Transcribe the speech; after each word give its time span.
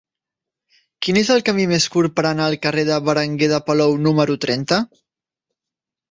Quin 1.07 1.17
és 1.19 1.27
el 1.33 1.43
camí 1.49 1.65
més 1.71 1.83
curt 1.95 2.15
per 2.19 2.23
anar 2.29 2.47
al 2.51 2.57
carrer 2.63 2.85
de 2.87 2.97
Berenguer 3.09 3.49
de 3.51 3.59
Palou 3.67 3.93
número 4.07 4.39
trenta? 4.47 4.81